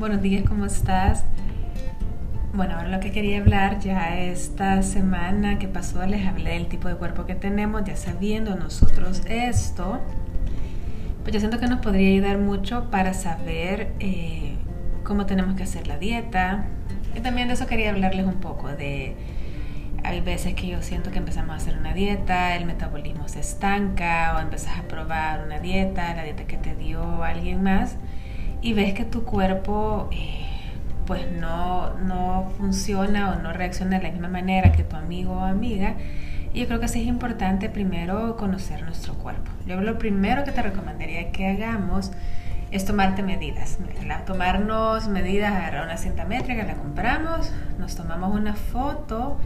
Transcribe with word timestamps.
Buenos 0.00 0.22
días, 0.22 0.44
¿cómo 0.48 0.64
estás? 0.64 1.24
Bueno, 2.54 2.76
ahora 2.76 2.88
lo 2.88 3.00
que 3.00 3.12
quería 3.12 3.38
hablar 3.38 3.80
ya 3.80 4.18
esta 4.18 4.80
semana 4.80 5.58
que 5.58 5.68
pasó, 5.68 6.06
les 6.06 6.26
hablé 6.26 6.54
del 6.54 6.68
tipo 6.68 6.88
de 6.88 6.94
cuerpo 6.94 7.26
que 7.26 7.34
tenemos, 7.34 7.84
ya 7.84 7.96
sabiendo 7.96 8.56
nosotros 8.56 9.20
esto, 9.26 10.00
pues 11.22 11.34
yo 11.34 11.40
siento 11.40 11.60
que 11.60 11.66
nos 11.66 11.80
podría 11.80 12.08
ayudar 12.14 12.38
mucho 12.38 12.90
para 12.90 13.12
saber 13.12 13.92
eh, 14.00 14.54
cómo 15.04 15.26
tenemos 15.26 15.54
que 15.54 15.64
hacer 15.64 15.86
la 15.86 15.98
dieta. 15.98 16.64
Y 17.14 17.20
también 17.20 17.48
de 17.48 17.52
eso 17.52 17.66
quería 17.66 17.90
hablarles 17.90 18.24
un 18.24 18.40
poco, 18.40 18.68
de 18.68 19.14
hay 20.02 20.22
veces 20.22 20.54
que 20.54 20.66
yo 20.66 20.80
siento 20.80 21.10
que 21.10 21.18
empezamos 21.18 21.50
a 21.50 21.56
hacer 21.56 21.76
una 21.76 21.92
dieta, 21.92 22.56
el 22.56 22.64
metabolismo 22.64 23.28
se 23.28 23.40
estanca 23.40 24.34
o 24.34 24.40
empezás 24.40 24.78
a 24.78 24.82
probar 24.84 25.44
una 25.44 25.58
dieta, 25.58 26.14
la 26.14 26.22
dieta 26.22 26.44
que 26.44 26.56
te 26.56 26.74
dio 26.74 27.22
alguien 27.22 27.62
más 27.62 27.98
y 28.62 28.74
ves 28.74 28.94
que 28.94 29.04
tu 29.04 29.24
cuerpo 29.24 30.08
eh, 30.12 30.46
pues 31.06 31.30
no, 31.32 31.94
no 31.98 32.52
funciona 32.56 33.30
o 33.32 33.42
no 33.42 33.52
reacciona 33.52 33.98
de 33.98 34.04
la 34.04 34.10
misma 34.10 34.28
manera 34.28 34.72
que 34.72 34.84
tu 34.84 34.96
amigo 34.96 35.32
o 35.32 35.40
amiga. 35.40 35.94
Y 36.52 36.60
yo 36.60 36.66
creo 36.66 36.80
que 36.80 36.88
sí 36.88 37.00
es 37.00 37.06
importante 37.06 37.68
primero 37.68 38.36
conocer 38.36 38.82
nuestro 38.82 39.14
cuerpo. 39.14 39.50
Yo 39.66 39.80
lo 39.80 39.98
primero 39.98 40.44
que 40.44 40.52
te 40.52 40.62
recomendaría 40.62 41.30
que 41.32 41.46
hagamos 41.46 42.10
es 42.70 42.84
tomarte 42.84 43.22
medidas. 43.22 43.78
tomarnos 44.26 45.08
medidas, 45.08 45.52
agarrar 45.52 45.84
una 45.84 45.96
cinta 45.96 46.24
métrica, 46.24 46.64
la 46.64 46.74
compramos, 46.74 47.52
nos 47.78 47.96
tomamos 47.96 48.34
una 48.34 48.54
foto 48.54 49.38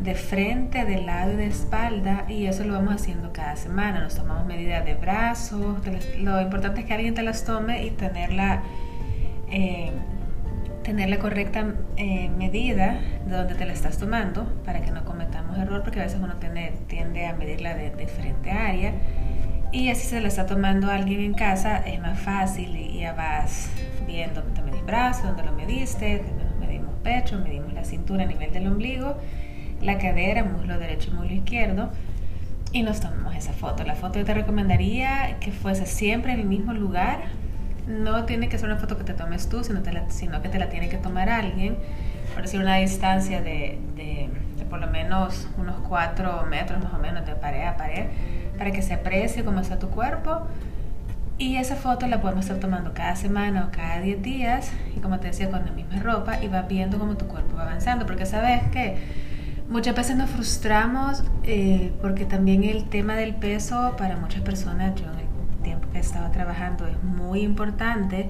de 0.00 0.14
frente, 0.14 0.84
de 0.84 1.00
lado 1.02 1.32
y 1.32 1.36
de 1.36 1.46
espalda 1.46 2.24
y 2.28 2.46
eso 2.46 2.64
lo 2.64 2.74
vamos 2.74 2.94
haciendo 2.94 3.32
cada 3.32 3.56
semana. 3.56 4.00
Nos 4.00 4.14
tomamos 4.14 4.46
medidas 4.46 4.84
de 4.84 4.94
brazos, 4.94 5.78
lo 6.18 6.40
importante 6.40 6.80
es 6.80 6.86
que 6.86 6.94
alguien 6.94 7.14
te 7.14 7.22
las 7.22 7.44
tome 7.44 7.84
y 7.84 7.90
tenerla, 7.90 8.62
eh, 9.50 9.92
tener 10.82 11.08
la 11.08 11.18
correcta 11.18 11.74
eh, 11.96 12.28
medida 12.36 13.00
de 13.26 13.36
donde 13.36 13.54
te 13.54 13.64
la 13.64 13.72
estás 13.72 13.98
tomando 13.98 14.44
para 14.64 14.82
que 14.82 14.90
no 14.90 15.04
cometamos 15.04 15.56
error 15.58 15.82
porque 15.82 16.00
a 16.00 16.04
veces 16.04 16.20
uno 16.22 16.34
tiende 16.36 17.26
a 17.26 17.34
medirla 17.34 17.74
de 17.74 17.90
diferente 17.90 18.50
área 18.50 18.92
y 19.72 19.88
así 19.88 20.06
se 20.06 20.20
la 20.20 20.28
está 20.28 20.46
tomando 20.46 20.90
alguien 20.90 21.20
en 21.20 21.34
casa 21.34 21.78
es 21.78 22.00
más 22.00 22.18
fácil 22.20 22.76
y 22.76 23.00
ya 23.00 23.12
vas 23.12 23.70
viendo 24.06 24.42
dónde 24.42 24.60
te 24.60 24.62
medís 24.62 24.86
brazo, 24.86 25.26
dónde 25.26 25.42
lo 25.42 25.52
mediste, 25.52 26.22
medimos 26.60 26.94
pecho, 27.02 27.40
medimos 27.40 27.72
la 27.72 27.84
cintura 27.84 28.22
a 28.22 28.26
nivel 28.26 28.52
del 28.52 28.68
ombligo 28.68 29.16
la 29.84 29.98
cadera, 29.98 30.44
muslo 30.44 30.78
derecho 30.78 31.10
y 31.10 31.14
muslo 31.14 31.32
izquierdo 31.32 31.90
y 32.74 32.82
nos 32.82 33.00
tomamos 33.00 33.36
esa 33.36 33.52
foto. 33.52 33.84
La 33.84 33.94
foto 33.94 34.18
yo 34.18 34.24
te 34.24 34.34
recomendaría 34.34 35.38
que 35.38 35.52
fuese 35.52 35.86
siempre 35.86 36.32
en 36.32 36.40
el 36.40 36.46
mismo 36.46 36.72
lugar. 36.72 37.20
No 37.86 38.24
tiene 38.24 38.48
que 38.48 38.58
ser 38.58 38.68
una 38.68 38.78
foto 38.78 38.98
que 38.98 39.04
te 39.04 39.14
tomes 39.14 39.48
tú, 39.48 39.62
sino, 39.62 39.80
sino 40.08 40.42
que 40.42 40.48
te 40.48 40.58
la 40.58 40.68
tiene 40.68 40.88
que 40.88 40.98
tomar 40.98 41.28
alguien. 41.28 41.76
Por 42.32 42.42
decir, 42.42 42.60
una 42.60 42.76
distancia 42.76 43.40
de, 43.40 43.78
de, 43.94 44.28
por 44.68 44.80
lo 44.80 44.88
menos 44.88 45.48
unos 45.56 45.76
4 45.88 46.46
metros 46.46 46.82
más 46.82 46.92
o 46.92 46.98
menos 46.98 47.24
de 47.24 47.36
pared 47.36 47.64
a 47.64 47.76
pared, 47.76 48.06
para 48.58 48.72
que 48.72 48.82
se 48.82 48.94
aprecie 48.94 49.44
cómo 49.44 49.60
está 49.60 49.78
tu 49.78 49.90
cuerpo. 49.90 50.48
Y 51.38 51.56
esa 51.56 51.76
foto 51.76 52.08
la 52.08 52.20
podemos 52.20 52.46
estar 52.46 52.58
tomando 52.58 52.92
cada 52.92 53.14
semana 53.14 53.66
o 53.66 53.70
cada 53.70 54.00
10 54.00 54.20
días, 54.20 54.72
y 54.96 55.00
como 55.00 55.20
te 55.20 55.28
decía, 55.28 55.48
con 55.48 55.64
la 55.64 55.70
misma 55.70 56.00
ropa, 56.00 56.42
y 56.42 56.48
vas 56.48 56.66
viendo 56.66 56.98
cómo 56.98 57.16
tu 57.16 57.28
cuerpo 57.28 57.56
va 57.56 57.62
avanzando. 57.62 58.04
Porque 58.04 58.26
sabes 58.26 58.64
que 58.72 58.96
Muchas 59.68 59.96
veces 59.96 60.16
nos 60.16 60.28
frustramos 60.28 61.24
eh, 61.42 61.92
porque 62.02 62.26
también 62.26 62.64
el 62.64 62.84
tema 62.90 63.14
del 63.14 63.34
peso 63.34 63.94
para 63.96 64.16
muchas 64.16 64.42
personas, 64.42 64.94
yo 64.94 65.06
en 65.06 65.20
el 65.20 65.62
tiempo 65.62 65.88
que 65.90 65.98
he 65.98 66.00
estado 66.00 66.30
trabajando, 66.30 66.86
es 66.86 67.02
muy 67.02 67.40
importante 67.40 68.28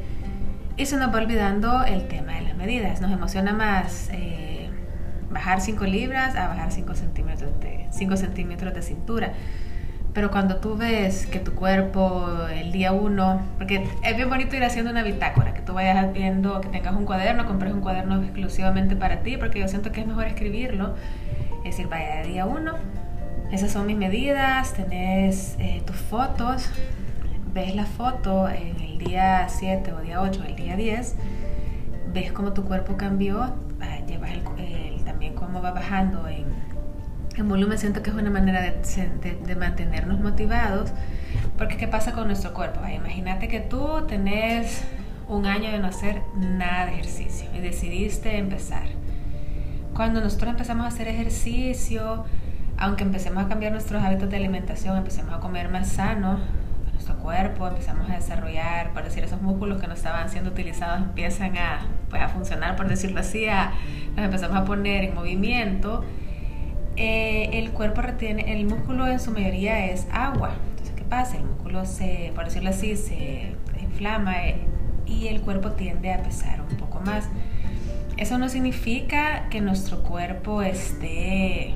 y 0.77 0.87
se 0.87 0.97
nos 0.97 1.13
va 1.13 1.19
olvidando 1.19 1.83
el 1.85 2.07
tema 2.07 2.35
de 2.35 2.42
las 2.42 2.57
medidas. 2.57 3.01
Nos 3.01 3.11
emociona 3.11 3.53
más 3.53 4.11
eh, 4.13 4.70
bajar 5.29 5.61
5 5.61 5.85
libras 5.85 6.36
a 6.36 6.47
bajar 6.47 6.70
5 6.70 6.95
centímetros, 6.95 7.51
de, 7.61 7.89
5 7.91 8.17
centímetros 8.17 8.73
de 8.73 8.83
cintura. 8.83 9.33
Pero 10.13 10.31
cuando 10.31 10.58
tú 10.58 10.77
ves 10.77 11.27
que 11.27 11.41
tu 11.41 11.55
cuerpo 11.55 12.47
el 12.55 12.70
día 12.70 12.92
uno, 12.92 13.42
porque 13.58 13.85
es 14.05 14.17
bien 14.17 14.31
bonito 14.31 14.55
ir 14.55 14.63
haciendo 14.63 14.92
una 14.92 15.03
bitácora, 15.03 15.53
que 15.53 15.63
tú 15.63 15.75
vayas 15.75 16.13
viendo, 16.13 16.61
que 16.61 16.69
tengas 16.69 16.95
un 16.95 17.05
cuaderno, 17.05 17.45
compres 17.47 17.73
un 17.73 17.81
cuaderno 17.81 18.23
exclusivamente 18.23 18.95
para 18.95 19.25
ti, 19.25 19.37
porque 19.37 19.58
yo 19.58 19.67
siento 19.67 19.91
que 19.91 20.03
es 20.03 20.07
mejor 20.07 20.27
escribirlo 20.27 20.95
es 21.64 21.77
decir, 21.77 21.89
vaya, 21.89 22.17
de 22.17 22.29
día 22.29 22.47
1, 22.47 22.73
esas 23.51 23.73
son 23.73 23.86
mis 23.86 23.97
medidas, 23.97 24.75
tenés 24.75 25.57
eh, 25.58 25.83
tus 25.86 25.97
fotos, 25.97 26.69
ves 27.55 27.75
la 27.75 27.86
foto 27.86 28.48
en 28.48 28.79
el 28.80 28.98
día 28.98 29.47
7 29.48 29.92
o 29.92 30.01
día 30.01 30.20
8 30.20 30.42
o 30.42 30.45
el 30.45 30.57
día 30.57 30.77
10, 30.77 31.14
ves 32.13 32.33
cómo 32.33 32.52
tu 32.52 32.64
cuerpo 32.64 32.97
cambió, 32.98 33.42
ah, 33.80 33.98
llevas 34.07 34.33
el, 34.33 35.05
también 35.05 35.35
cómo 35.35 35.63
va 35.63 35.70
bajando 35.70 36.29
en, 36.29 36.45
en, 37.36 37.48
volumen, 37.48 37.79
siento 37.79 38.02
que 38.02 38.11
es 38.11 38.17
una 38.17 38.31
manera 38.31 38.61
de, 38.61 39.36
de, 39.46 39.57
mantenernos 39.57 40.20
motivados, 40.20 40.91
porque 41.57 41.79
¿qué 41.79 41.89
pasa 41.89 42.13
con 42.13 42.27
nuestro 42.27 42.52
cuerpo? 42.52 42.81
imagínate 42.86 43.48
que 43.48 43.61
tú 43.61 44.05
tenés 44.07 44.85
un 45.29 45.46
año 45.46 45.70
de 45.70 45.79
no 45.79 45.86
hacer 45.86 46.20
nada 46.36 46.86
de 46.86 46.92
ejercicio 46.92 47.48
y 47.55 47.61
decidiste 47.61 48.36
empezar 48.36 48.85
cuando 49.95 50.21
nosotros 50.21 50.51
empezamos 50.51 50.85
a 50.85 50.89
hacer 50.89 51.09
ejercicio, 51.09 52.25
aunque 52.77 53.05
empecemos 53.05 53.45
a 53.45 53.49
cambiar 53.49 53.73
nuestros 53.73 54.03
hábitos 54.03 54.29
de 54.29 54.37
alimentación, 54.37 54.97
empecemos 54.97 55.33
a 55.33 55.39
comer 55.39 55.69
más 55.69 55.89
sano, 55.89 56.41
nuestro 56.93 57.17
cuerpo, 57.17 57.69
empezamos 57.69 58.11
a 58.11 58.15
desarrollar, 58.15 58.93
por 58.93 59.05
decir, 59.05 59.23
esos 59.25 59.41
músculos 59.41 59.81
que 59.81 59.87
no 59.87 59.95
estaban 59.95 60.29
siendo 60.31 60.51
utilizados 60.51 61.01
empiezan 61.01 61.57
a, 61.57 61.87
pues, 62.11 62.23
a 62.23 62.29
funcionar, 62.29 62.77
por 62.77 62.89
decirlo 62.89 63.21
así, 63.21 63.47
a, 63.47 63.73
nos 64.17 64.25
empezamos 64.25 64.57
a 64.57 64.65
poner 64.65 65.05
en 65.05 65.15
movimiento. 65.15 66.05
Eh, 66.97 67.51
el 67.53 67.71
cuerpo 67.71 68.03
retiene, 68.03 68.53
el 68.53 68.67
músculo 68.67 69.07
en 69.07 69.21
su 69.21 69.31
mayoría 69.33 69.87
es 69.87 70.07
agua. 70.13 70.55
Entonces, 70.71 70.95
¿qué 70.97 71.05
pasa? 71.05 71.37
El 71.37 71.45
músculo 71.45 71.85
se, 71.85 72.33
por 72.35 72.45
decirlo 72.45 72.71
así, 72.71 72.97
se 72.97 73.55
inflama 73.81 74.47
eh, 74.47 74.61
y 75.07 75.29
el 75.29 75.41
cuerpo 75.41 75.73
tiende 75.73 76.13
a 76.13 76.23
pesar 76.23 76.61
un 76.61 76.77
poco 76.77 77.01
más. 77.01 77.29
Eso 78.17 78.39
no 78.39 78.48
significa 78.48 79.48
que 79.51 79.61
nuestro 79.61 80.02
cuerpo 80.02 80.63
esté 80.63 81.75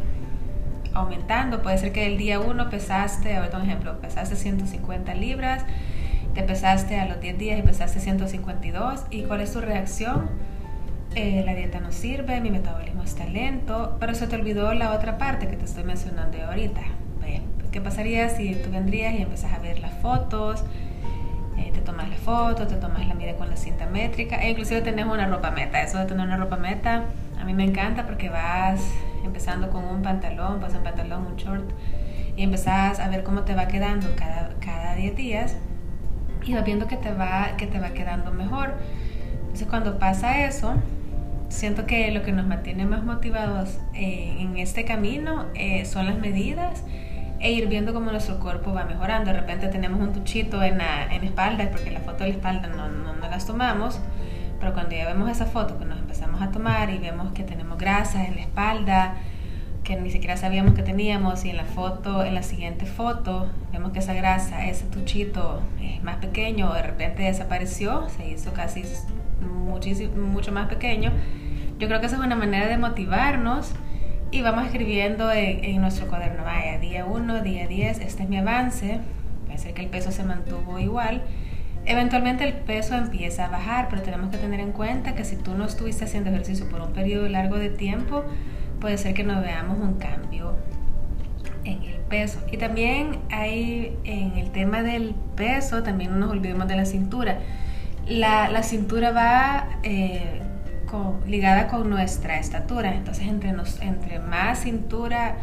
aumentando. 0.94 1.62
Puede 1.62 1.78
ser 1.78 1.92
que 1.92 2.06
el 2.06 2.16
día 2.18 2.40
1 2.40 2.70
pesaste, 2.70 3.36
ahorita 3.36 3.58
un 3.58 3.64
ejemplo, 3.64 4.00
pesaste 4.00 4.36
150 4.36 5.14
libras, 5.14 5.64
te 6.34 6.42
pesaste 6.42 7.00
a 7.00 7.06
los 7.06 7.20
10 7.20 7.38
días 7.38 7.58
y 7.58 7.62
pesaste 7.62 8.00
152. 8.00 9.06
¿Y 9.10 9.22
cuál 9.22 9.40
es 9.40 9.52
tu 9.52 9.60
reacción? 9.60 10.30
Eh, 11.14 11.42
la 11.44 11.54
dieta 11.54 11.80
no 11.80 11.90
sirve, 11.90 12.40
mi 12.40 12.50
metabolismo 12.50 13.02
está 13.02 13.24
lento, 13.24 13.96
pero 13.98 14.14
se 14.14 14.26
te 14.26 14.36
olvidó 14.36 14.74
la 14.74 14.92
otra 14.92 15.18
parte 15.18 15.48
que 15.48 15.56
te 15.56 15.64
estoy 15.64 15.84
mencionando 15.84 16.38
ahorita. 16.44 16.82
¿Qué 17.72 17.82
pasaría 17.82 18.30
si 18.30 18.54
tú 18.54 18.70
vendrías 18.70 19.14
y 19.14 19.22
empezás 19.22 19.52
a 19.52 19.58
ver 19.58 19.78
las 19.80 19.92
fotos? 20.00 20.64
Tomas 21.88 22.10
la 22.10 22.16
foto, 22.16 22.66
te 22.66 22.76
tomas 22.76 23.08
la 23.08 23.14
medida 23.14 23.34
con 23.36 23.48
la 23.48 23.56
cinta 23.56 23.86
métrica 23.86 24.36
e 24.42 24.50
inclusive 24.50 24.82
tenés 24.82 25.06
una 25.06 25.26
ropa 25.26 25.50
meta. 25.50 25.80
Eso 25.80 25.96
de 25.96 26.04
tener 26.04 26.26
una 26.26 26.36
ropa 26.36 26.58
meta 26.58 27.04
a 27.40 27.44
mí 27.46 27.54
me 27.54 27.64
encanta 27.64 28.04
porque 28.04 28.28
vas 28.28 28.78
empezando 29.24 29.70
con 29.70 29.84
un 29.84 30.02
pantalón, 30.02 30.60
vas 30.60 30.74
un 30.74 30.82
pantalón, 30.82 31.26
un 31.26 31.36
short 31.36 31.64
y 32.36 32.42
empezás 32.42 33.00
a 33.00 33.08
ver 33.08 33.22
cómo 33.22 33.44
te 33.44 33.54
va 33.54 33.68
quedando 33.68 34.06
cada, 34.16 34.50
cada 34.60 34.96
10 34.96 35.16
días 35.16 35.56
y 36.44 36.52
vas 36.52 36.62
viendo 36.62 36.88
que 36.88 36.98
te 36.98 37.10
va, 37.10 37.56
que 37.56 37.66
te 37.66 37.80
va 37.80 37.94
quedando 37.94 38.32
mejor. 38.32 38.74
Entonces 39.44 39.66
cuando 39.66 39.98
pasa 39.98 40.44
eso, 40.44 40.74
siento 41.48 41.86
que 41.86 42.10
lo 42.10 42.22
que 42.22 42.32
nos 42.32 42.46
mantiene 42.46 42.84
más 42.84 43.02
motivados 43.02 43.78
eh, 43.94 44.36
en 44.40 44.58
este 44.58 44.84
camino 44.84 45.46
eh, 45.54 45.86
son 45.86 46.04
las 46.04 46.18
medidas 46.18 46.84
e 47.40 47.52
ir 47.52 47.68
viendo 47.68 47.94
cómo 47.94 48.10
nuestro 48.10 48.38
cuerpo 48.38 48.72
va 48.72 48.84
mejorando. 48.84 49.30
De 49.30 49.38
repente 49.38 49.68
tenemos 49.68 50.00
un 50.00 50.12
tuchito 50.12 50.62
en 50.62 50.78
la, 50.78 51.12
en 51.12 51.24
espalda, 51.24 51.70
porque 51.70 51.90
la 51.90 52.00
foto 52.00 52.24
de 52.24 52.30
la 52.30 52.36
espalda 52.36 52.68
no, 52.68 52.88
no, 52.88 53.14
no, 53.14 53.28
las 53.28 53.46
tomamos, 53.46 54.00
pero 54.58 54.72
cuando 54.72 54.96
ya 54.96 55.06
vemos 55.06 55.30
esa 55.30 55.46
foto 55.46 55.78
que 55.78 55.84
nos 55.84 55.98
empezamos 55.98 56.42
a 56.42 56.50
tomar 56.50 56.90
y 56.90 56.98
vemos 56.98 57.32
que 57.32 57.44
tenemos 57.44 57.78
grasas 57.78 58.26
en 58.26 58.36
la 58.36 58.40
espalda, 58.40 59.16
que 59.84 59.96
ni 59.96 60.10
siquiera 60.10 60.36
sabíamos 60.36 60.74
que 60.74 60.82
teníamos, 60.82 61.44
y 61.44 61.50
en 61.50 61.56
la 61.56 61.64
foto, 61.64 62.24
en 62.24 62.34
la 62.34 62.42
siguiente 62.42 62.86
foto, 62.86 63.46
vemos 63.72 63.92
que 63.92 64.00
esa 64.00 64.14
grasa, 64.14 64.66
ese 64.66 64.86
tuchito 64.86 65.62
es 65.80 66.02
más 66.02 66.16
pequeño, 66.16 66.72
de 66.72 66.82
repente 66.82 67.22
desapareció, 67.22 68.08
se 68.16 68.28
hizo 68.28 68.52
casi 68.52 68.82
muchísimo, 69.40 70.26
mucho 70.26 70.52
más 70.52 70.68
pequeño. 70.68 71.12
Yo 71.78 71.86
creo 71.86 72.00
que 72.00 72.06
esa 72.06 72.16
es 72.16 72.22
una 72.22 72.34
manera 72.34 72.66
de 72.66 72.76
motivarnos 72.76 73.72
y 74.30 74.42
vamos 74.42 74.66
escribiendo 74.66 75.32
en, 75.32 75.80
nuestro 75.80 76.06
cuaderno, 76.06 76.44
vaya, 76.44 76.78
día 76.78 77.04
1, 77.06 77.42
día 77.42 77.66
10, 77.66 78.00
este 78.00 78.22
es 78.24 78.28
mi 78.28 78.36
avance, 78.36 79.00
ser 79.56 79.74
que 79.74 79.82
el 79.82 79.88
peso 79.88 80.12
se 80.12 80.22
mantuvo 80.22 80.78
igual. 80.78 81.22
Eventualmente 81.84 82.44
el 82.44 82.52
peso 82.52 82.94
empieza 82.94 83.46
a 83.46 83.48
bajar, 83.48 83.88
pero 83.88 84.02
tenemos 84.02 84.30
que 84.30 84.36
tener 84.36 84.60
en 84.60 84.72
cuenta 84.72 85.14
que 85.14 85.24
si 85.24 85.36
tú 85.36 85.54
no 85.54 85.64
estuviste 85.64 86.04
haciendo 86.04 86.30
ejercicio 86.30 86.68
por 86.68 86.80
un 86.80 86.92
periodo 86.92 87.28
largo 87.28 87.56
de 87.56 87.70
tiempo, 87.70 88.24
puede 88.80 88.98
ser 88.98 89.14
que 89.14 89.24
no 89.24 89.40
veamos 89.40 89.78
un 89.78 89.94
cambio 89.94 90.54
en 91.64 91.82
el 91.82 91.96
peso. 92.00 92.40
Y 92.52 92.58
también 92.58 93.18
hay 93.30 93.96
en 94.04 94.36
el 94.36 94.50
tema 94.50 94.82
del 94.82 95.14
peso, 95.34 95.82
también 95.82 96.12
no 96.12 96.18
nos 96.18 96.30
olvidemos 96.30 96.68
de 96.68 96.76
la 96.76 96.84
cintura. 96.84 97.38
La, 98.06 98.62
cintura 98.62 99.10
va 99.10 99.68
eh, 99.82 100.40
ligada 101.26 101.68
con 101.68 101.88
nuestra 101.90 102.38
estatura, 102.38 102.94
entonces 102.94 103.26
entre, 103.26 104.18
más 104.18 104.60
cintura, 104.60 105.36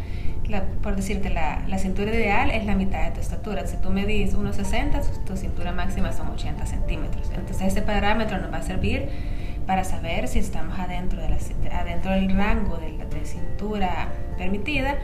por 0.81 0.95
decirte, 0.95 1.30
la, 1.30 1.63
la, 1.68 1.77
cintura 1.80 2.13
ideal 2.13 2.51
es 2.51 2.65
la 2.65 2.75
mitad 2.75 3.06
de 3.06 3.12
tu 3.12 3.19
estatura. 3.19 3.65
Si 3.65 3.77
tú 3.77 3.89
medís 3.89 4.36
1,60, 4.36 5.24
tu 5.25 5.36
cintura 5.38 5.71
máxima 5.71 6.12
son 6.12 6.27
80 6.30 6.65
centímetros. 6.65 7.31
Entonces 7.36 7.68
ese 7.68 7.81
parámetro 7.81 8.38
nos 8.38 8.51
va 8.51 8.57
a 8.57 8.62
servir 8.62 9.09
para 9.65 9.83
saber 9.83 10.27
si 10.27 10.39
estamos 10.39 10.77
adentro, 10.77 11.19
de 11.19 11.69
adentro 11.71 12.12
del 12.12 12.36
rango 12.36 12.77
de, 12.77 12.97
de 12.97 13.25
cintura 13.25 14.09
permitida 14.38 14.97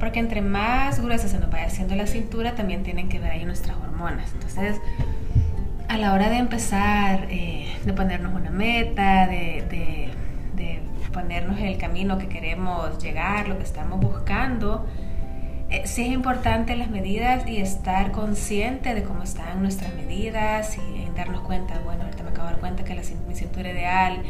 porque 0.00 0.18
entre 0.18 0.40
más 0.40 1.00
gruesa 1.00 1.28
se 1.28 1.38
nos 1.38 1.50
vaya 1.50 1.66
haciendo 1.66 1.94
la 1.94 2.06
cintura, 2.06 2.54
también 2.54 2.82
tienen 2.82 3.10
que 3.10 3.20
ver 3.20 3.32
ahí 3.32 3.44
nuestras 3.44 3.76
hormonas. 3.76 4.32
Entonces, 4.32 4.80
a 5.90 5.96
la 5.96 6.12
hora 6.14 6.30
de 6.30 6.36
empezar, 6.36 7.26
eh, 7.30 7.66
de 7.84 7.92
ponernos 7.92 8.32
una 8.32 8.50
meta, 8.50 9.26
de, 9.26 9.64
de, 9.68 10.08
ponernos 11.12 11.58
el 11.58 11.76
camino 11.76 12.16
que 12.18 12.28
queremos 12.28 13.02
llegar, 13.02 13.48
lo 13.48 13.58
que 13.58 13.64
estamos 13.64 13.98
buscando, 13.98 14.86
eh, 15.68 15.82
sí 15.86 16.02
es 16.02 16.12
importante 16.12 16.76
las 16.76 16.88
medidas 16.88 17.44
y 17.48 17.56
estar 17.56 18.12
consciente 18.12 18.94
de 18.94 19.02
cómo 19.02 19.24
están 19.24 19.60
nuestras 19.60 19.92
medidas 19.94 20.78
y 20.78 21.16
darnos 21.16 21.40
cuenta, 21.40 21.80
bueno, 21.84 22.04
ahorita 22.04 22.22
me 22.22 22.30
acabo 22.30 22.46
de 22.46 22.52
dar 22.52 22.60
cuenta 22.60 22.84
que 22.84 22.94
la, 22.94 23.02
mi 23.26 23.34
cintura 23.34 23.72
ideal 23.72 24.22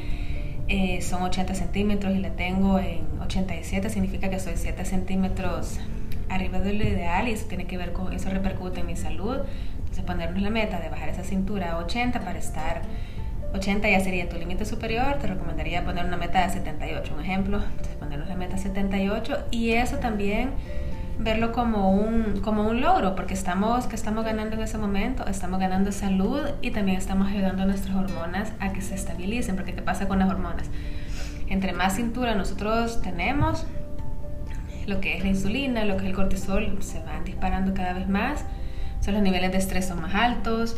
eh, 0.69 1.03
son 1.03 1.23
80 1.23 1.55
centímetros 1.55 2.17
y 2.17 2.21
la 2.21 2.31
tengo 2.31 2.79
en 2.79 3.05
87, 3.21 3.91
significa 3.91 4.31
que 4.31 4.41
soy 4.41 4.55
7 4.57 4.87
centímetros 4.87 5.79
arriba 6.31 6.61
de 6.61 6.73
lo 6.73 6.85
ideal 6.85 7.29
y 7.29 7.33
eso 7.33 7.47
tiene 7.47 7.67
que 7.67 7.77
ver 7.77 7.93
con, 7.93 8.13
eso 8.13 8.31
repercute 8.31 8.81
en 8.81 8.87
mi 8.87 8.97
salud. 8.97 9.39
Entonces 9.79 10.05
ponernos 10.05 10.41
la 10.41 10.51
meta 10.51 10.81
de 10.81 10.89
bajar 10.89 11.09
esa 11.09 11.25
cintura 11.25 11.73
a 11.73 11.79
80 11.79 12.21
para 12.21 12.39
estar 12.39 12.83
80 13.53 13.89
ya 13.89 14.01
sería 14.01 14.29
tu 14.29 14.37
límite 14.37 14.65
superior, 14.65 15.17
te 15.21 15.27
recomendaría 15.27 15.85
poner 15.85 16.05
una 16.05 16.17
meta 16.17 16.47
de 16.47 16.53
78, 16.53 17.15
un 17.15 17.21
ejemplo, 17.25 17.59
entonces 17.59 17.97
ponernos 17.97 18.29
la 18.29 18.37
meta 18.37 18.57
78 18.57 19.47
y 19.51 19.71
eso 19.71 19.97
también 19.97 20.51
verlo 21.19 21.53
como 21.53 21.91
un, 21.91 22.41
como 22.43 22.67
un 22.67 22.81
logro, 22.81 23.15
porque 23.15 23.35
estamos, 23.35 23.87
que 23.87 23.97
estamos 23.97 24.25
ganando 24.25 24.57
en 24.57 24.63
ese 24.63 24.79
momento, 24.79 25.27
estamos 25.27 25.61
ganando 25.61 25.93
salud 25.93 26.41
y 26.63 26.71
también 26.71 26.97
estamos 26.97 27.29
ayudando 27.29 27.63
a 27.63 27.67
nuestras 27.67 27.95
hormonas 27.95 28.53
a 28.59 28.73
que 28.73 28.81
se 28.81 28.95
estabilicen, 28.95 29.57
porque 29.57 29.75
¿qué 29.75 29.83
pasa 29.83 30.09
con 30.09 30.21
las 30.21 30.31
hormonas? 30.31 30.71
Entre 31.49 31.73
más 31.73 31.97
cintura 31.97 32.35
nosotros 32.35 33.03
tenemos, 33.03 33.67
lo 34.87 35.01
que 35.01 35.17
es 35.17 35.23
la 35.23 35.29
insulina, 35.29 35.85
lo 35.85 35.97
que 35.97 36.05
es 36.05 36.09
el 36.11 36.15
cortisol, 36.15 36.79
se 36.81 37.01
van 37.01 37.25
disparando 37.25 37.75
cada 37.75 37.93
vez 37.93 38.09
más, 38.09 38.45
son 39.01 39.15
los 39.15 39.23
niveles 39.23 39.53
de 39.53 39.59
estrés 39.59 39.87
son 39.87 40.03
más 40.03 40.15
altos, 40.15 40.77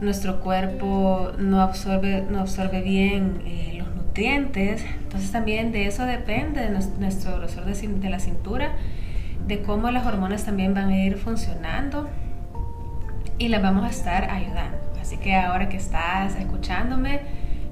nuestro 0.00 0.40
cuerpo 0.40 1.32
no 1.38 1.60
absorbe, 1.60 2.24
no 2.28 2.40
absorbe 2.40 2.82
bien 2.82 3.42
eh, 3.46 3.74
los 3.78 3.94
nutrientes, 3.94 4.84
entonces 5.02 5.30
también 5.30 5.72
de 5.72 5.86
eso 5.86 6.04
depende 6.04 6.60
de 6.60 6.70
nuestro 6.70 7.36
grosor 7.38 7.64
de, 7.64 7.74
de 7.74 8.10
la 8.10 8.18
cintura 8.18 8.72
de 9.46 9.62
cómo 9.62 9.90
las 9.90 10.06
hormonas 10.06 10.44
también 10.44 10.74
van 10.74 10.90
a 10.90 11.04
ir 11.04 11.16
funcionando 11.16 12.08
y 13.38 13.48
las 13.48 13.62
vamos 13.62 13.84
a 13.84 13.88
estar 13.88 14.30
ayudando. 14.30 14.78
Así 15.00 15.16
que 15.16 15.34
ahora 15.34 15.68
que 15.68 15.76
estás 15.76 16.36
escuchándome, 16.36 17.20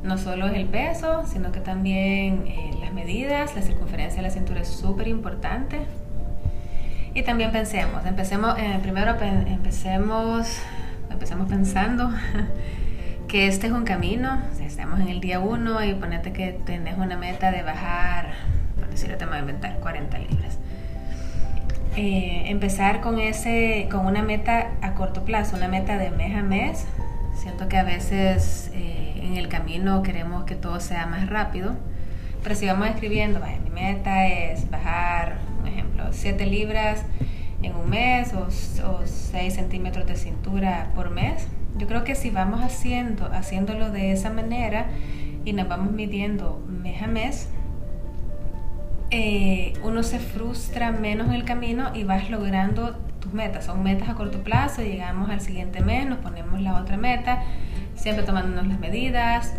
no 0.02 0.18
solo 0.18 0.46
es 0.46 0.54
el 0.54 0.66
peso, 0.66 1.24
sino 1.26 1.52
que 1.52 1.60
también 1.60 2.46
eh, 2.46 2.70
las 2.80 2.92
medidas, 2.92 3.54
la 3.54 3.62
circunferencia 3.62 4.22
de 4.22 4.28
la 4.28 4.30
cintura 4.30 4.60
es 4.60 4.68
súper 4.68 5.08
importante. 5.08 5.80
Y 7.12 7.22
también 7.22 7.50
pensemos, 7.50 8.06
empecemos, 8.06 8.56
eh, 8.58 8.78
primero 8.82 9.16
empecemos, 9.20 10.46
empecemos 11.10 11.48
pensando 11.48 12.10
que 13.28 13.48
este 13.48 13.66
es 13.66 13.72
un 13.72 13.84
camino, 13.84 14.40
si 14.56 14.64
estamos 14.64 15.00
en 15.00 15.08
el 15.08 15.20
día 15.20 15.40
uno 15.40 15.82
y 15.84 15.94
ponete 15.94 16.32
que 16.32 16.52
tenés 16.64 16.98
una 16.98 17.16
meta 17.16 17.50
de 17.50 17.62
bajar, 17.62 18.30
por 18.76 18.88
decirlo, 18.88 19.16
te 19.16 19.26
voy 19.26 19.36
a 19.36 19.40
inventar 19.40 19.80
40 19.80 20.18
libras 20.18 20.60
eh, 21.96 22.44
empezar 22.46 23.00
con, 23.00 23.18
ese, 23.18 23.88
con 23.90 24.06
una 24.06 24.22
meta 24.22 24.70
a 24.80 24.94
corto 24.94 25.24
plazo, 25.24 25.56
una 25.56 25.68
meta 25.68 25.98
de 25.98 26.10
mes 26.10 26.36
a 26.36 26.42
mes. 26.42 26.86
Siento 27.34 27.68
que 27.68 27.78
a 27.78 27.82
veces 27.82 28.70
eh, 28.74 28.99
en 29.20 29.36
el 29.36 29.48
camino 29.48 30.02
queremos 30.02 30.44
que 30.44 30.54
todo 30.54 30.80
sea 30.80 31.06
más 31.06 31.28
rápido, 31.28 31.76
pero 32.42 32.54
si 32.54 32.66
vamos 32.66 32.88
escribiendo, 32.88 33.40
vaya, 33.40 33.58
mi 33.60 33.70
meta 33.70 34.26
es 34.26 34.70
bajar, 34.70 35.38
por 35.58 35.68
ejemplo, 35.68 36.04
7 36.10 36.46
libras 36.46 37.04
en 37.62 37.74
un 37.74 37.90
mes 37.90 38.32
o, 38.34 38.48
o 38.88 39.00
6 39.04 39.54
centímetros 39.54 40.06
de 40.06 40.16
cintura 40.16 40.90
por 40.94 41.10
mes, 41.10 41.46
yo 41.76 41.86
creo 41.86 42.04
que 42.04 42.14
si 42.14 42.30
vamos 42.30 42.62
haciendo, 42.62 43.26
haciéndolo 43.26 43.90
de 43.90 44.12
esa 44.12 44.30
manera 44.30 44.86
y 45.44 45.52
nos 45.52 45.68
vamos 45.68 45.92
midiendo 45.92 46.62
mes 46.68 47.02
a 47.02 47.06
mes, 47.06 47.48
eh, 49.10 49.72
uno 49.82 50.02
se 50.02 50.18
frustra 50.18 50.92
menos 50.92 51.28
en 51.28 51.34
el 51.34 51.44
camino 51.44 51.90
y 51.94 52.04
vas 52.04 52.30
logrando 52.30 52.96
tus 53.20 53.32
metas. 53.32 53.64
Son 53.64 53.82
metas 53.82 54.08
a 54.08 54.14
corto 54.14 54.38
plazo, 54.42 54.82
llegamos 54.82 55.30
al 55.30 55.40
siguiente 55.40 55.80
mes, 55.80 56.06
nos 56.06 56.18
ponemos 56.18 56.60
la 56.60 56.76
otra 56.76 56.96
meta, 56.96 57.42
siempre 58.00 58.24
tomándonos 58.24 58.66
las 58.66 58.80
medidas, 58.80 59.54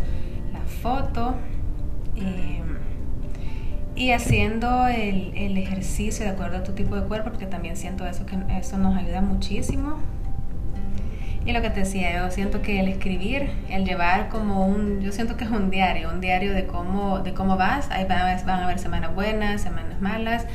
la 0.52 0.60
foto 0.60 1.36
eh, 2.16 2.60
y 3.94 4.10
haciendo 4.10 4.88
el, 4.88 5.32
el, 5.36 5.56
ejercicio 5.56 6.24
de 6.24 6.32
acuerdo 6.32 6.58
a 6.58 6.62
tu 6.64 6.72
tipo 6.72 6.96
de 6.96 7.06
cuerpo, 7.06 7.30
porque 7.30 7.46
también 7.46 7.76
siento 7.76 8.06
eso 8.06 8.26
que 8.26 8.36
eso 8.58 8.78
nos 8.78 8.96
ayuda 8.96 9.20
muchísimo. 9.20 9.98
Y 11.44 11.52
lo 11.52 11.60
que 11.60 11.70
te 11.70 11.80
decía, 11.80 12.16
yo 12.16 12.30
siento 12.30 12.62
que 12.62 12.78
el 12.78 12.88
escribir, 12.88 13.50
el 13.68 13.84
llevar 13.84 14.28
como 14.28 14.66
un, 14.66 15.00
yo 15.00 15.10
siento 15.10 15.36
que 15.36 15.44
es 15.44 15.50
un 15.50 15.70
diario, 15.70 16.10
un 16.10 16.20
diario 16.20 16.52
de 16.52 16.66
cómo, 16.66 17.18
de 17.18 17.34
cómo 17.34 17.56
vas, 17.56 17.90
ahí 17.90 18.04
van, 18.04 18.48
a 18.48 18.64
haber 18.64 18.78
semanas 18.78 19.12
buenas, 19.14 19.60
semanas 19.60 20.00
malas, 20.00 20.46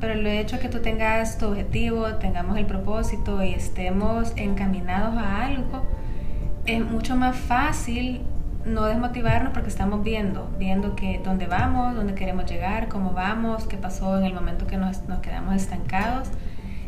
pero 0.00 0.14
el 0.14 0.26
hecho 0.26 0.56
de 0.56 0.62
que 0.62 0.68
tú 0.68 0.80
tengas 0.80 1.38
tu 1.38 1.46
objetivo, 1.46 2.14
tengamos 2.14 2.58
el 2.58 2.66
propósito 2.66 3.42
y 3.44 3.54
estemos 3.54 4.32
encaminados 4.36 5.16
a 5.16 5.46
algo, 5.46 5.84
es 6.68 6.84
mucho 6.84 7.16
más 7.16 7.36
fácil 7.36 8.20
no 8.64 8.84
desmotivarnos 8.84 9.52
porque 9.52 9.68
estamos 9.68 10.02
viendo, 10.02 10.50
viendo 10.58 10.94
que 10.94 11.20
dónde 11.24 11.46
vamos, 11.46 11.94
dónde 11.94 12.14
queremos 12.14 12.44
llegar, 12.44 12.88
cómo 12.88 13.12
vamos, 13.12 13.66
qué 13.66 13.76
pasó 13.76 14.18
en 14.18 14.24
el 14.24 14.34
momento 14.34 14.66
que 14.66 14.76
nos, 14.76 15.02
nos 15.08 15.20
quedamos 15.20 15.56
estancados 15.56 16.28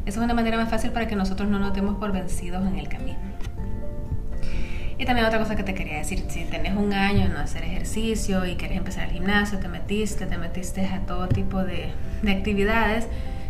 esa 0.06 0.18
es 0.20 0.24
una 0.24 0.34
manera 0.34 0.56
más 0.56 0.70
fácil 0.70 0.92
para 0.92 1.06
que 1.06 1.14
nosotros 1.14 1.48
no 1.48 1.58
nos 1.58 1.74
demos 1.74 1.96
por 1.96 2.12
vencidos 2.12 2.66
en 2.66 2.78
el 2.78 2.88
camino. 2.88 3.18
Y 4.99 5.04
también 5.04 5.26
otra 5.26 5.38
cosa 5.38 5.56
que 5.56 5.62
te 5.62 5.75
quería 5.75 5.99
decir, 5.99 6.25
si 6.28 6.44
tenés 6.44 6.76
un 6.76 6.92
año 6.92 7.26
en 7.26 7.32
no 7.32 7.38
hacer 7.38 7.64
ejercicio 7.64 8.44
y 8.44 8.56
quieres 8.56 8.76
empezar 8.76 9.04
el 9.04 9.12
gimnasio, 9.12 9.58
te 9.58 9.68
metiste, 9.68 10.26
te 10.26 10.37
metiste 10.37 10.84
a 10.87 11.00
todo 11.00 11.28
tipo 11.28 11.62
de, 11.62 11.90
de 12.22 12.32
actividades, 12.32 13.06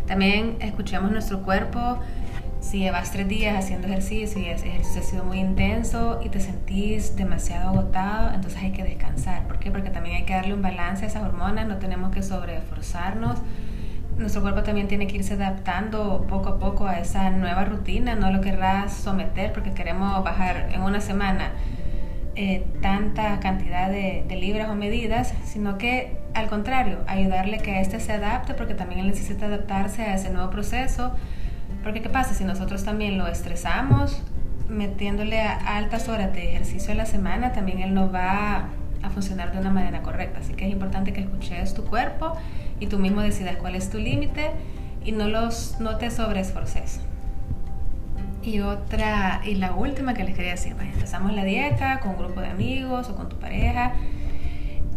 también 0.07 0.57
escuchamos 0.59 1.11
nuestro 1.11 1.41
cuerpo. 1.41 1.99
Si 2.61 2.79
llevas 2.79 3.11
tres 3.11 3.27
días 3.27 3.57
haciendo 3.57 3.87
ejercicio 3.87 4.41
y 4.41 4.45
ese 4.45 4.69
ejercicio 4.69 5.01
ha 5.01 5.03
sido 5.03 5.23
muy 5.25 5.39
intenso 5.39 6.21
y 6.23 6.29
te 6.29 6.39
sentís 6.39 7.17
demasiado 7.17 7.69
agotado, 7.69 8.33
entonces 8.33 8.61
hay 8.61 8.71
que 8.71 8.83
descansar. 8.83 9.45
¿Por 9.47 9.59
qué? 9.59 9.71
Porque 9.71 9.89
también 9.89 10.15
hay 10.15 10.23
que 10.23 10.33
darle 10.33 10.53
un 10.53 10.61
balance 10.61 11.03
a 11.03 11.07
esas 11.09 11.23
hormonas, 11.23 11.67
no 11.67 11.77
tenemos 11.77 12.11
que 12.13 12.23
sobreesforzarnos 12.23 13.39
nuestro 14.17 14.41
cuerpo 14.41 14.63
también 14.63 14.87
tiene 14.87 15.07
que 15.07 15.17
irse 15.17 15.33
adaptando 15.33 16.25
poco 16.29 16.49
a 16.49 16.59
poco 16.59 16.87
a 16.87 16.99
esa 16.99 17.29
nueva 17.31 17.65
rutina, 17.65 18.15
no 18.15 18.31
lo 18.31 18.41
querrás 18.41 18.93
someter 18.93 19.51
porque 19.51 19.71
queremos 19.71 20.23
bajar 20.23 20.69
en 20.71 20.81
una 20.81 21.01
semana 21.01 21.51
eh, 22.35 22.65
tanta 22.81 23.39
cantidad 23.39 23.89
de, 23.89 24.25
libras 24.39 24.69
o 24.69 24.75
medidas, 24.75 25.33
sino 25.43 25.77
que 25.77 26.17
al 26.33 26.47
contrario, 26.47 26.99
ayudarle 27.07 27.57
que 27.57 27.81
éste 27.81 27.99
se 27.99 28.13
adapte 28.13 28.53
porque 28.53 28.73
también 28.73 29.01
él 29.01 29.07
necesita 29.07 29.47
adaptarse 29.47 30.03
a 30.03 30.15
ese 30.15 30.29
nuevo 30.29 30.49
proceso. 30.49 31.11
Porque 31.83 32.01
¿qué 32.01 32.09
pasa? 32.09 32.33
Si 32.33 32.43
nosotros 32.43 32.83
también 32.83 33.17
lo 33.17 33.27
estresamos, 33.27 34.21
metiéndole 34.69 35.41
a 35.41 35.77
altas 35.77 36.07
horas 36.07 36.33
de 36.33 36.49
ejercicio 36.49 36.93
a 36.93 36.95
la 36.95 37.05
semana, 37.05 37.51
también 37.53 37.79
él 37.79 37.93
no 37.93 38.11
va 38.11 38.69
a 39.01 39.09
funcionar 39.09 39.51
de 39.51 39.59
una 39.59 39.71
manera 39.71 40.01
correcta. 40.01 40.39
Así 40.39 40.53
que 40.53 40.65
es 40.65 40.71
importante 40.71 41.13
que 41.13 41.21
escuches 41.21 41.73
tu 41.73 41.85
cuerpo 41.85 42.37
y 42.79 42.87
tú 42.87 42.99
mismo 42.99 43.21
decidas 43.21 43.55
cuál 43.57 43.75
es 43.75 43.89
tu 43.89 43.97
límite 43.97 44.51
y 45.03 45.11
no, 45.11 45.27
los, 45.27 45.79
no 45.79 45.97
te 45.97 46.11
sobreesforces. 46.11 47.01
Y 48.43 48.59
otra, 48.61 49.41
y 49.45 49.55
la 49.55 49.73
última 49.73 50.13
que 50.13 50.23
les 50.23 50.35
quería 50.35 50.51
decir, 50.51 50.75
pues 50.75 50.87
empezamos 50.93 51.33
la 51.33 51.43
dieta 51.43 51.99
con 51.99 52.11
un 52.11 52.17
grupo 52.17 52.41
de 52.41 52.47
amigos 52.47 53.09
o 53.09 53.15
con 53.15 53.29
tu 53.29 53.37
pareja. 53.37 53.93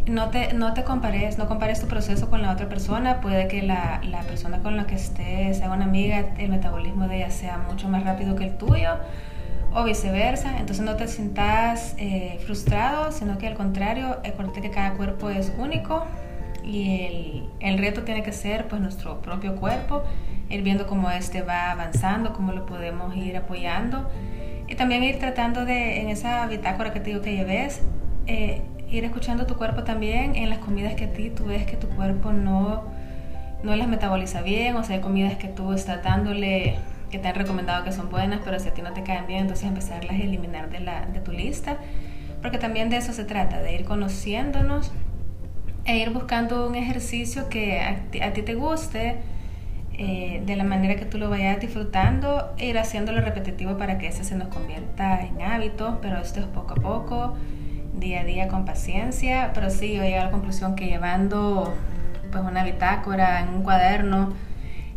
No 0.07 0.29
te, 0.29 0.53
no 0.53 0.75
te 0.75 0.85
compares, 0.85 1.39
no 1.39 1.49
compares 1.49 1.81
tu 1.81 1.87
proceso 1.87 2.29
con 2.29 2.43
la 2.43 2.53
otra 2.53 2.69
persona. 2.69 3.21
Puede 3.21 3.49
que 3.49 3.63
la, 3.63 4.01
la 4.05 4.21
persona 4.21 4.59
con 4.59 4.77
la 4.77 4.87
que 4.87 4.97
estés 4.97 5.59
sea 5.59 5.71
una 5.71 5.85
amiga, 5.85 6.35
el 6.39 6.51
metabolismo 6.51 7.09
de 7.09 7.17
ella 7.17 7.31
sea 7.31 7.59
mucho 7.59 7.89
más 7.89 8.05
rápido 8.05 8.37
que 8.37 8.45
el 8.45 8.57
tuyo 8.59 8.99
o 9.75 9.85
viceversa. 9.85 10.59
Entonces 10.59 10.85
no 10.85 10.97
te 10.97 11.09
sientas 11.09 11.95
eh, 11.99 12.39
frustrado, 12.45 13.13
sino 13.13 13.39
que 13.39 13.47
al 13.47 13.55
contrario, 13.55 14.19
acuérdate 14.25 14.63
que 14.63 14.71
cada 14.71 14.93
cuerpo 14.95 15.31
es 15.31 15.53
único 15.59 16.05
y 16.63 17.43
el, 17.61 17.79
reto 17.79 18.03
tiene 18.03 18.23
que 18.23 18.33
ser 18.33 18.69
pues 18.69 18.81
nuestro 18.81 19.21
propio 19.21 19.57
cuerpo, 19.57 20.03
ir 20.49 20.63
viendo 20.63 20.87
cómo 20.87 21.11
este 21.11 21.43
va 21.43 21.71
avanzando, 21.71 22.33
cómo 22.33 22.53
lo 22.53 22.65
podemos 22.65 23.15
ir 23.17 23.37
apoyando. 23.37 24.09
Y 24.67 24.77
también 24.77 25.03
ir 25.03 25.19
tratando 25.19 25.67
de, 25.67 26.01
en 26.01 26.09
esa 26.09 26.47
bitácora 26.47 26.93
que 26.93 27.01
te 27.01 27.11
digo 27.11 27.21
que 27.21 27.37
lleves, 27.37 27.83
eh, 28.27 28.63
ir 28.91 29.05
escuchando 29.05 29.47
tu 29.47 29.57
cuerpo 29.57 29.85
también 29.85 30.37
en 30.37 30.51
las 30.51 30.59
comidas 30.59 30.95
que 30.95 31.05
a 31.05 31.13
ti 31.13 31.31
tú 31.31 31.47
ves 31.47 31.67
que 31.67 31.77
tu 31.77 31.89
cuerpo 31.89 32.33
no, 32.33 32.85
no 33.63 33.77
las 33.77 33.89
metaboliza 33.89 34.43
bien, 34.43 34.77
o 34.77 34.85
sea, 34.85 34.97
hay 34.97 35.03
comidas 35.03 35.37
que 35.37 35.49
tú 35.49 35.73
estás 35.73 36.03
dándole 36.03 36.77
que 37.11 37.19
te 37.19 37.29
han 37.29 37.35
recomendado 37.35 37.85
que 37.85 37.93
son 37.93 38.11
buenas, 38.11 38.41
pero 38.45 38.59
si 38.59 38.69
a 38.69 38.75
ti 38.75 38.83
no 38.83 38.93
te 38.93 39.03
caen 39.03 39.27
bien, 39.27 39.43
entonces 39.43 39.67
empezarlas 39.67 40.13
a 40.13 40.17
eliminar 40.17 40.71
de, 40.71 40.81
la, 40.81 41.07
de 41.07 41.21
tu 41.21 41.33
lista, 41.33 41.79
porque 42.43 42.59
también 42.59 42.91
de 42.91 42.97
eso 42.97 43.13
se 43.13 43.25
trata, 43.25 43.63
de 43.63 43.75
ir 43.75 43.85
conociéndonos 43.85 44.93
e 45.85 45.99
ir 45.99 46.11
buscando 46.11 46.67
un 46.67 46.75
ejercicio 46.75 47.49
que 47.49 47.81
a 47.81 48.33
ti, 48.33 48.43
te 48.43 48.55
guste, 48.55 49.17
eh, 49.97 50.43
de 50.45 50.57
la 50.57 50.65
manera 50.65 50.97
que 50.97 51.05
tú 51.05 51.19
lo 51.19 51.31
vayas 51.31 51.61
disfrutando, 51.61 52.53
e 52.59 52.67
ir 52.67 52.79
haciéndolo 52.79 53.21
repetitivo 53.21 53.79
para 53.79 53.99
que 53.99 54.09
ese 54.09 54.25
se 54.25 54.35
nos 54.35 54.49
convierta 54.49 55.25
en 55.25 55.41
hábito, 55.43 55.99
pero 56.03 56.19
esto 56.19 56.41
es 56.41 56.47
poco 56.47 56.73
a 56.73 56.77
poco 56.77 57.37
día 57.99 58.21
a 58.21 58.25
día 58.25 58.49
con 58.49 58.65
paciencia, 58.65 59.51
pero 59.55 59.71
sí, 59.71 59.95
yo 59.95 60.03
llegué 60.03 60.19
a 60.19 60.25
la 60.25 60.31
conclusión 60.31 60.75
que 60.75 60.87
llevando 60.87 61.75
pues 62.31 62.45
una 62.45 62.65
bitácora 62.65 63.41
en 63.41 63.51
un 63.51 63.63
cuaderno 63.63 64.33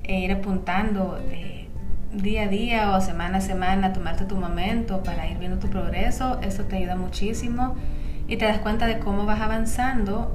e 0.04 0.20
ir 0.20 0.32
apuntando 0.32 1.20
eh, 1.30 1.68
día 2.14 2.44
a 2.44 2.48
día 2.48 2.96
o 2.96 3.02
semana 3.02 3.38
a 3.38 3.42
semana, 3.42 3.94
tomarte 3.94 4.26
tu 4.26 4.36
momento 4.36 5.04
para 5.04 5.28
ir 5.28 5.38
viendo 5.38 5.60
tu 5.60 5.70
progreso, 5.70 6.40
eso 6.42 6.64
te 6.64 6.78
ayuda 6.78 6.96
muchísimo 6.96 7.76
y 8.28 8.38
te 8.38 8.46
das 8.46 8.60
cuenta 8.60 8.88
de 8.88 9.00
cómo 9.00 9.26
vas 9.26 9.42
avanzando 9.42 10.32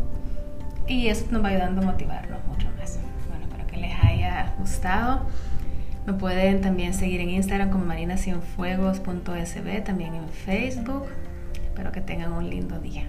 y 0.87 1.09
eso 1.09 1.27
nos 1.31 1.45
va 1.45 1.49
ayudando 1.49 1.83
a 1.83 1.85
motivarnos 1.85 2.45
mucho 2.47 2.69
más. 2.79 2.99
Bueno, 3.29 3.47
espero 3.47 3.67
que 3.67 3.77
les 3.79 4.05
haya 4.05 4.55
gustado. 4.59 5.27
Me 6.07 6.13
pueden 6.15 6.61
también 6.61 6.95
seguir 6.95 7.21
en 7.21 7.31
Instagram 7.31 7.71
como 7.71 7.85
marinacienfuegos.sb, 7.85 9.85
también 9.85 10.15
en 10.15 10.29
Facebook. 10.29 11.07
Espero 11.73 11.91
que 11.91 12.03
tengan 12.03 12.35
un 12.35 12.51
lindo 12.51 12.79
día. 12.81 13.07